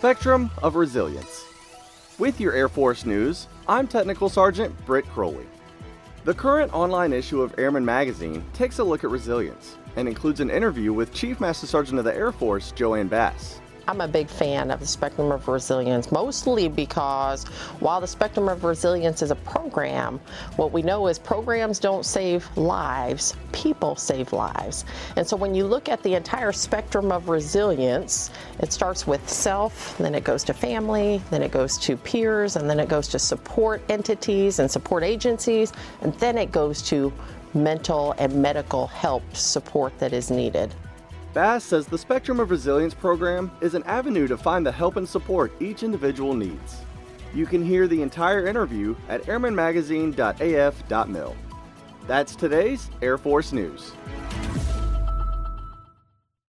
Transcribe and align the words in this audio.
spectrum 0.00 0.50
of 0.62 0.76
resilience. 0.76 1.44
With 2.18 2.40
your 2.40 2.54
Air 2.54 2.70
Force 2.70 3.04
news, 3.04 3.48
I'm 3.68 3.86
Technical 3.86 4.30
Sergeant 4.30 4.74
Britt 4.86 5.04
Crowley. 5.10 5.44
The 6.24 6.32
current 6.32 6.72
online 6.72 7.12
issue 7.12 7.42
of 7.42 7.58
Airman 7.58 7.84
Magazine 7.84 8.42
takes 8.54 8.78
a 8.78 8.84
look 8.84 9.04
at 9.04 9.10
resilience 9.10 9.76
and 9.96 10.08
includes 10.08 10.40
an 10.40 10.48
interview 10.48 10.94
with 10.94 11.12
Chief 11.12 11.38
Master 11.38 11.66
Sergeant 11.66 11.98
of 11.98 12.06
the 12.06 12.16
Air 12.16 12.32
Force, 12.32 12.72
JoAnne 12.72 13.10
Bass. 13.10 13.59
I'm 13.88 14.00
a 14.00 14.08
big 14.08 14.28
fan 14.28 14.70
of 14.70 14.80
the 14.80 14.86
Spectrum 14.86 15.32
of 15.32 15.48
Resilience, 15.48 16.12
mostly 16.12 16.68
because 16.68 17.44
while 17.80 18.00
the 18.00 18.06
Spectrum 18.06 18.48
of 18.48 18.64
Resilience 18.64 19.22
is 19.22 19.30
a 19.30 19.36
program, 19.36 20.20
what 20.56 20.72
we 20.72 20.82
know 20.82 21.06
is 21.08 21.18
programs 21.18 21.78
don't 21.78 22.04
save 22.04 22.48
lives, 22.56 23.34
people 23.52 23.96
save 23.96 24.32
lives. 24.32 24.84
And 25.16 25.26
so 25.26 25.36
when 25.36 25.54
you 25.54 25.64
look 25.64 25.88
at 25.88 26.02
the 26.02 26.14
entire 26.14 26.52
spectrum 26.52 27.10
of 27.10 27.28
resilience, 27.28 28.30
it 28.60 28.72
starts 28.72 29.06
with 29.06 29.28
self, 29.28 29.96
then 29.98 30.14
it 30.14 30.24
goes 30.24 30.44
to 30.44 30.54
family, 30.54 31.20
then 31.30 31.42
it 31.42 31.50
goes 31.50 31.78
to 31.78 31.96
peers, 31.96 32.56
and 32.56 32.68
then 32.68 32.80
it 32.80 32.88
goes 32.88 33.08
to 33.08 33.18
support 33.18 33.82
entities 33.88 34.58
and 34.58 34.70
support 34.70 35.02
agencies, 35.02 35.72
and 36.02 36.14
then 36.14 36.38
it 36.38 36.52
goes 36.52 36.82
to 36.82 37.12
mental 37.54 38.14
and 38.18 38.34
medical 38.34 38.86
help 38.86 39.22
support 39.34 39.98
that 39.98 40.12
is 40.12 40.30
needed. 40.30 40.72
Bass 41.32 41.62
says 41.62 41.86
the 41.86 41.96
Spectrum 41.96 42.40
of 42.40 42.50
Resilience 42.50 42.92
program 42.92 43.52
is 43.60 43.74
an 43.74 43.84
avenue 43.84 44.26
to 44.26 44.36
find 44.36 44.66
the 44.66 44.72
help 44.72 44.96
and 44.96 45.08
support 45.08 45.52
each 45.60 45.84
individual 45.84 46.34
needs. 46.34 46.78
You 47.32 47.46
can 47.46 47.64
hear 47.64 47.86
the 47.86 48.02
entire 48.02 48.48
interview 48.48 48.96
at 49.08 49.22
airmanmagazine.af.mil. 49.22 51.36
That's 52.08 52.34
today's 52.34 52.90
Air 53.00 53.16
Force 53.16 53.52
News. 53.52 53.92